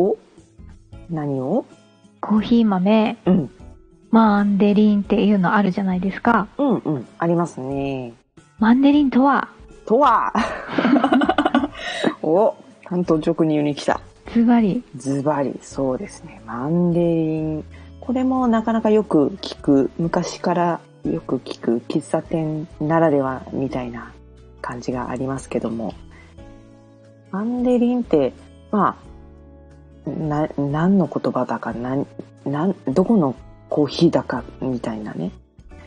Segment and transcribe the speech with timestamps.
[0.00, 0.16] お
[1.10, 1.66] 何を？
[2.20, 3.50] コーヒー豆、うん。
[4.10, 6.48] マンデリンっていうのあるじゃないですか。
[6.58, 7.08] うんうん。
[7.18, 8.14] ありますね。
[8.58, 9.48] マンデリンとは、
[9.86, 10.32] とは
[12.22, 14.00] お担当直入に来た。
[14.32, 16.40] ズバリ、ズバリ、そうですね。
[16.46, 17.64] マンデリン。
[18.00, 24.12] これもなかなかよく聞く、昔からよく聞く喫茶店ならではみたいな
[24.60, 25.94] 感じがありますけども。
[27.30, 28.32] マンデリンって、
[28.72, 29.09] まあ、
[30.06, 31.74] な、何の言葉だか、
[32.88, 33.34] どこの
[33.68, 35.30] コーヒーだかみたいなね。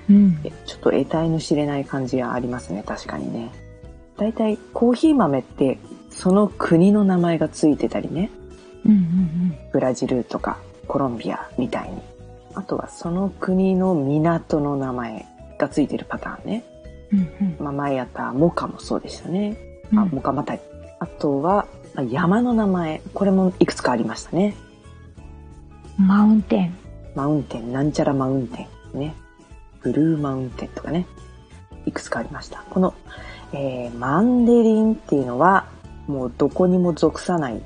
[0.10, 0.40] うん。
[0.44, 3.52] えちょっと得体の知れない感じがありますね、確かにね。
[4.18, 8.30] だいたいコーヒー豆って、その国の名前がついてたりね。
[8.86, 12.02] うんうんブラジルとかコロンビアみたいに。
[12.54, 15.26] あとはその国の港の名前
[15.58, 16.64] がついてるパターンね。
[17.12, 17.20] うん。
[17.20, 19.58] うんまあ、前やったモカもそうでしたね。
[19.92, 20.00] うん。
[20.00, 20.62] あ、モカマタリ。
[21.00, 21.63] あとは、まあ
[22.02, 23.02] 山の名前。
[23.14, 24.56] これもいくつかありましたね。
[25.98, 26.76] マウンテン。
[27.16, 29.00] マウンテン、なんちゃらマウンテン。
[29.00, 29.14] ね。
[29.82, 31.06] ブルーマウンテンとかね。
[31.86, 32.64] いくつかありました。
[32.70, 32.94] この、
[33.52, 35.68] えー、マンデリンっていうのは、
[36.08, 37.62] もうどこにも属さない。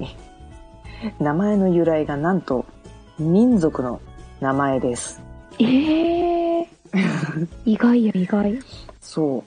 [1.19, 2.65] 名前の由来がなんと、
[3.17, 4.01] 民族の
[4.41, 5.21] 名前です。
[5.59, 6.67] ええー。
[7.65, 8.59] 意外や意外。
[8.99, 9.43] そう。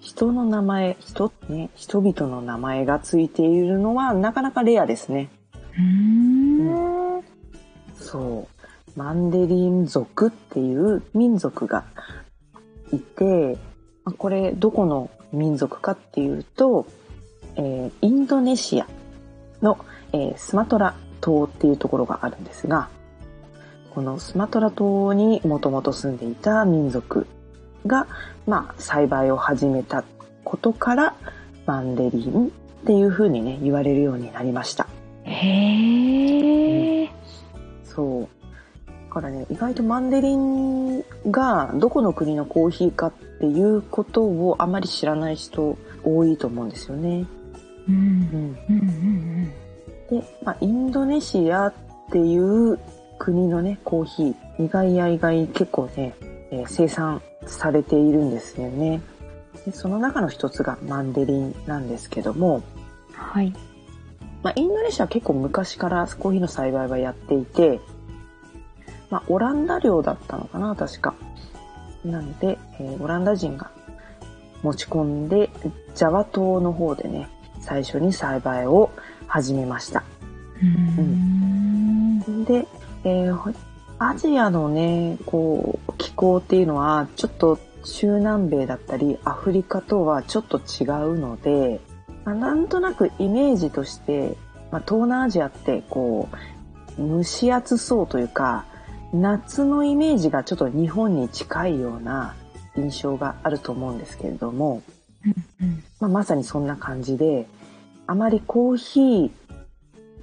[0.00, 5.30] 人の名前、人、ね、人々の名前がついているのはなかなかレアですね。
[5.52, 7.24] うーん。
[7.94, 8.98] そう。
[8.98, 11.84] マンデリン族っていう民族が
[12.92, 13.58] いて、
[14.04, 16.86] まあこれどこの民族かっていうと、
[17.56, 18.86] えーインドネシア
[19.62, 19.78] の、
[20.12, 22.88] えースマトラ島っていうところがあるんですが、
[23.94, 27.26] このスマトラ島にもともと住んでいた民族
[27.86, 28.06] が、
[28.46, 30.04] まあ、栽培を始めた
[30.44, 31.14] ことから、
[31.66, 32.50] マンデリンっ
[32.86, 34.86] ていう風にね、言われるようになりました。
[35.24, 37.10] へえ。
[37.84, 38.28] そう。
[39.08, 47.26] だからね、意外とマンデリンがどこの国のコーヒーかっていうことをあまり知らない人多いと思うんですよね。
[47.88, 47.94] うん。
[47.94, 49.52] うん、うんうん
[50.10, 51.74] で、まあ、インドネシアっ
[52.10, 52.78] ていう
[53.18, 56.14] 国のね、コーヒー、意外や意外結構ね、
[56.50, 59.00] えー生産されているんですよね。
[59.64, 62.62] でその中の一つがマンデリンなんですけども、
[63.10, 63.16] うん。
[63.16, 63.52] はい。
[64.42, 67.78] まあ、インドネシアは結構昔からコーヒーの栽培はやっていて、
[69.10, 71.14] まあ、オランダ領だったのかな、確か。
[72.04, 73.70] なので、えーオランダ人が
[74.62, 75.50] 持ち込んで、
[75.94, 77.28] ジャワ島の方でね、
[77.60, 78.90] 最初に栽培を
[79.26, 80.02] 始めました。
[80.62, 80.68] うー
[81.02, 82.44] ん。
[82.44, 82.66] で、
[83.04, 83.50] えーほ
[83.98, 91.80] アジアのね、こう、気候っていうのは、ちょっと中南米だったり、アフリカとはちょっと違うので、
[92.24, 94.36] まあなんとなくイメージとして、
[94.70, 96.28] まあ、東南アジアって、こ
[96.96, 98.64] う、蒸し暑そうというか、
[99.12, 102.34] 夏のイメージがちょっと日本に近いような
[102.76, 104.82] 印象があると思うんですけれども、
[105.60, 107.46] うんまあ、まさにそんな感じで、
[108.06, 109.00] あまりコーヒ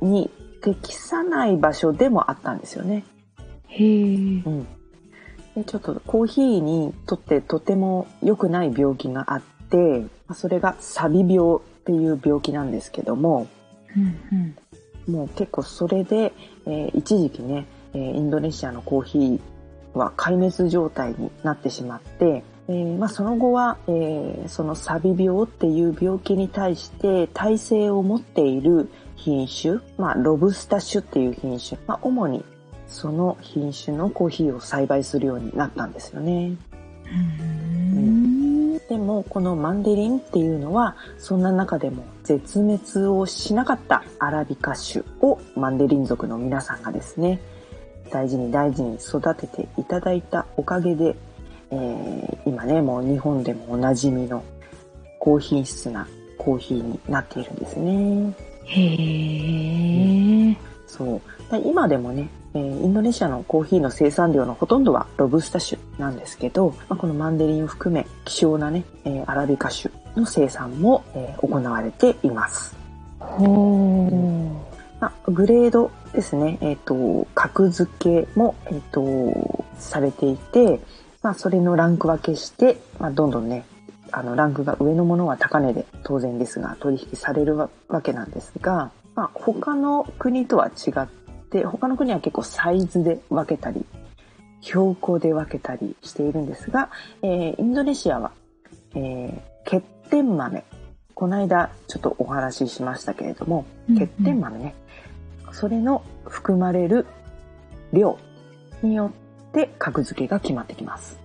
[0.01, 0.29] ーに
[0.61, 3.03] 適さない場所でもあったんですよね。
[3.67, 3.85] へえ。
[3.85, 4.67] うん。
[5.57, 13.47] で、ちょっとコーヒーにとってとても良くない病気があって、まあそれがサビ病っていう病気なんですけども、
[13.95, 14.55] うん
[15.07, 15.13] うん。
[15.13, 16.33] もう結構それで、
[16.67, 19.39] えー一時期ね、えーインドネシアのコーヒー
[19.97, 32.45] は壊滅状態になってしまって、えーまあ、その後は、えーそのサビ病っていう病気に対して耐性を持っている品種、まあ、ロブスタ種っていう品種、まあ、主に
[32.87, 36.55] その品種のコーヒーを栽培するようになったんですよね。
[37.95, 38.77] うん。
[38.77, 47.41] でもこのマンデリンっていうのはそんな中でも絶滅をしなかったアラビカ種をマンデリン族の皆さんがですね
[48.11, 51.17] 大事に大事に育てていただいたおかげで
[51.71, 54.41] えー今ね、もう日本でもおなじみの
[55.19, 56.07] 高品質な
[56.37, 58.33] コーヒーになっているんですね。
[58.63, 60.66] へえ。
[60.87, 61.51] そう。
[61.51, 72.75] で今でもね、えーインドネシアのコーヒーの生産量のほとんどはロブスタ種なんですけど、まあ、このマンデリンを含め希少なね、えーアラビカ種の生産も、えー行われています。
[73.19, 74.67] ほ
[74.99, 80.79] まあ、グレードですね、えっ、と、格付けも、えっ、と、されていて、
[81.21, 83.65] まあ、それのランク分けして、まあ、どんどんね、
[84.11, 91.07] あの、ランクが上のものは高値で当然ですが、取引されるわわけなんですが、まあ、他の国とは違っ
[91.49, 93.83] て、他の国は結構サイズで分けたり、
[94.61, 96.91] 標高で分けたりしているんですが、
[97.23, 98.31] えーインドネシアは、
[98.93, 100.63] えー欠点豆。
[101.15, 104.75] この間ちょっとお話ししましたけれども、うんうん欠点豆ね。
[105.51, 107.07] それの含まれる
[107.91, 108.19] 量
[108.83, 109.11] によ
[109.49, 111.17] って格付けが決まってきます。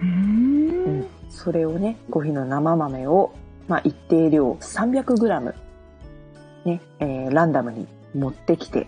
[0.00, 0.04] う。
[0.06, 1.06] うん。
[1.28, 3.34] それをね、コーヒーの生豆を、
[3.68, 5.54] まあ、一定量 300g、
[6.64, 8.86] ね、えーランダムに持ってきて、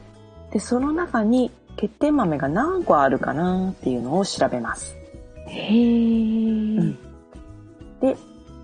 [0.53, 4.97] で、その中に欠点豆が何個あるかなっていうのを調べます。
[5.47, 5.73] へえ。
[8.01, 8.17] で、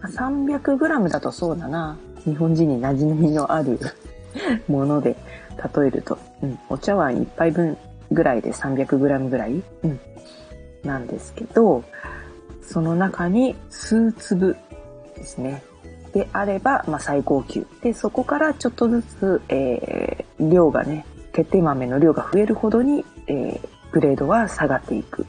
[0.03, 1.97] 300g だとそうだな。
[2.25, 3.79] 日本人に馴染みのある
[4.69, 5.17] もので
[5.77, 7.77] 例えると、うん、お茶碗1杯分
[8.11, 10.01] ぐらいで 300g ぐらい、うん、
[10.83, 11.83] なんですけど、
[12.63, 14.57] その中に数粒
[15.15, 15.63] ですね。
[16.13, 17.67] であれば、まあ、最高級。
[17.83, 25.27] で、そこからちょっとずつ、えー量がね、決定豆の量が増えるほどに、えーグレードは下がっていく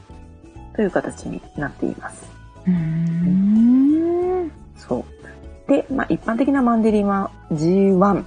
[0.76, 2.30] という形になっています。
[2.66, 4.52] うーん。
[4.76, 5.70] そう。
[5.70, 8.24] で、まあ、一般的なマンデリンは G1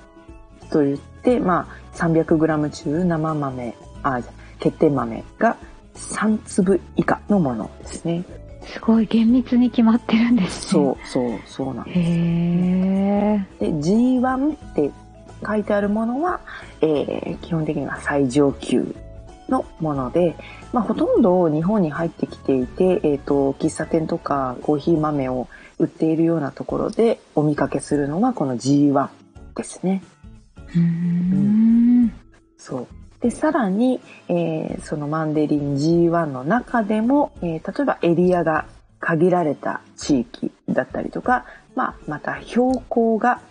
[0.71, 4.21] と言って、まあ、300g 中生豆、あ、
[4.59, 5.57] 欠点豆が
[5.95, 8.23] 3粒以下のものですね。
[8.67, 10.71] すごい厳密に決まってるんですね。
[10.71, 13.63] そう、そう、そうなんへです。
[13.63, 13.71] え。
[13.71, 14.91] で、G1 って
[15.45, 16.39] 書いてあるものは、
[16.81, 18.95] えー基本的には最上級
[19.49, 20.35] のもので、
[20.71, 25.47] まあ、ほとんど日本に入ってきていて、えっ、と、喫茶店とかコーヒー豆を
[25.79, 29.09] 売っているようなところでお見かけするのがこの G1
[29.55, 30.03] ですね。
[30.75, 32.13] うーん。
[32.57, 32.87] そう。
[33.23, 38.65] で、さらに、えーそのマンデリン G1 の中でも、えー例えばエリアが
[38.99, 43.41] 限られた地域だったりとか、まあ、また標高が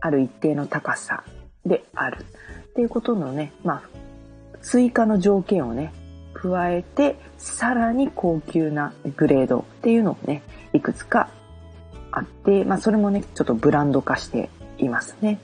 [0.00, 1.24] ある一定の高さ
[1.64, 2.24] である
[2.70, 5.92] っていうことのね、まあ、追加の条件をね、
[6.32, 11.28] 加えて、さらに高級なグレードっていうのをね、いくつか
[12.10, 15.38] あって、まあ、それもね、ちょっとブランド化していますね。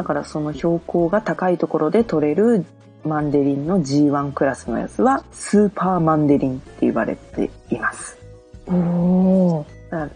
[0.00, 2.64] だからその標高が高いところで取れる
[3.04, 8.18] マンデリンの G1 クラスのやつはスーパーマンデリンって言われています。
[8.66, 9.66] お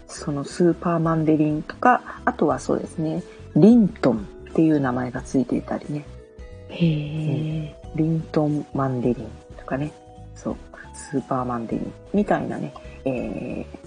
[0.08, 3.22] そのスーパーマンデリンとか、あとはそうですね、
[3.56, 6.06] リントンっていう名前がついていたりね、
[6.70, 7.76] へえ。
[7.94, 9.28] リントンマンデリン
[9.58, 9.92] とかね、
[10.34, 10.56] そう、
[10.94, 12.72] スーパーマンデリンみたいなね、
[13.04, 13.83] えー、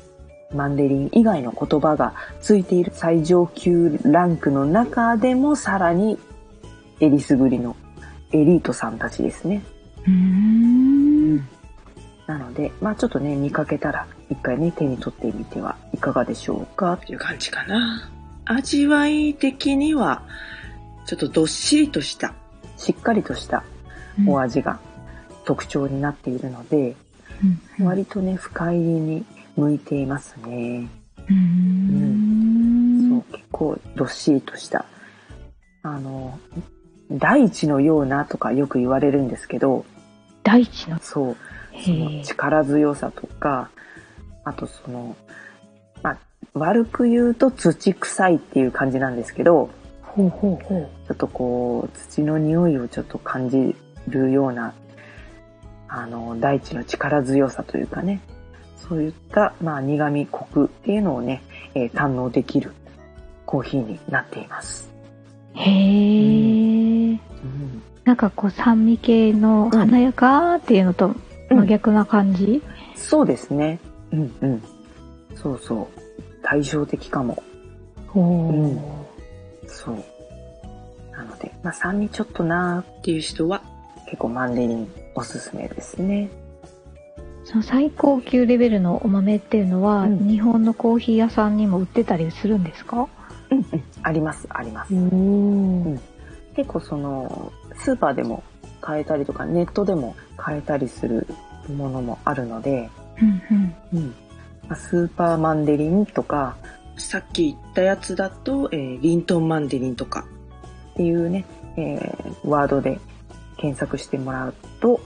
[0.53, 6.17] マンデリン以外の言葉がついている最上級ランクの中でもさらに
[6.99, 7.75] エリスグリの
[8.31, 9.61] エリートさんたちですね。
[10.06, 11.37] うーん。
[12.27, 18.09] なので、まあちょっとね、見かけたら一回ね、手に取ってみてはいかがでしょうかっていう感じかな。
[18.45, 20.23] 味わい的には、
[21.06, 22.33] ちょっとどっしりとした、
[22.77, 23.63] しっかりとした
[24.27, 24.80] お味が
[25.45, 26.95] 特徴になっているので、
[27.80, 27.85] うん。
[27.85, 29.25] 割とね、深入りに
[29.57, 30.87] 向いていますね。
[31.28, 33.09] うーん。
[33.09, 34.85] そう、結構どっしりとした。
[35.83, 36.40] あの、
[37.11, 39.85] 大地のようなとかよく言われるんですけど、
[40.44, 40.99] 大地の？
[40.99, 41.35] そう、
[41.83, 42.23] その。
[42.23, 43.69] 力強さとか、
[44.44, 45.16] あとその、
[46.04, 46.18] まあ、
[46.54, 49.69] 悪く言うと土臭いっていう感じなんですけど、
[50.04, 50.90] ほうほうほう。
[51.07, 53.76] ちょっとこう、土の匂いをちょっと感じ
[54.07, 54.73] るような、
[55.87, 58.21] あの、大地の力強さというかね、
[58.77, 61.41] そういった、まあ、苦味、コクっていうのをね、
[61.75, 62.71] えー堪能できる
[63.45, 64.89] コーヒーになっています。
[65.53, 67.11] へえ。
[67.11, 67.19] うん、
[68.03, 71.15] なんかこう酸味系の華やかっていうのと
[71.49, 72.61] 真逆な感じ、
[72.95, 73.79] そうですね。
[74.11, 74.63] うんうん。
[75.35, 75.87] そうそう。
[76.43, 77.41] 対照的かも。
[78.13, 78.79] おうんー
[79.67, 80.03] そう。
[81.11, 83.61] なので、まあ、酸味ちょっとなーっていう人は、
[84.05, 86.29] 結構マンデリンおすすめですね。
[87.47, 93.07] その最高級レベルのお豆っていうのは、うん日本のコーヒー屋さんにも売ってたりするんですか？
[93.49, 93.83] うんうん。
[94.04, 94.94] あります、あります。
[94.94, 95.97] お
[96.57, 98.44] 結構その、スーパーでも
[98.81, 101.25] 買えたりとか、ネットでも買えたりする
[101.73, 102.89] ものもあるので、
[103.21, 103.75] うんうん。
[103.94, 104.16] うん
[104.68, 106.57] まあスーパーマンデリンとか
[106.97, 110.25] さっき言ったやつだと、えーリントンマンデリンとか。
[110.92, 111.45] っていうね、
[111.77, 112.99] えーワードで
[113.56, 114.99] 検索してもらうと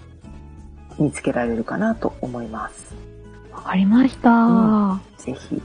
[1.01, 2.95] 見つけられるかなと思います。
[3.51, 4.29] わかりました。
[4.29, 5.61] うんぜひ。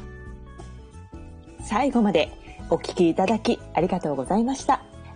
[1.61, 2.31] 最後まで
[2.71, 4.86] お聞きいただきありがとうございました。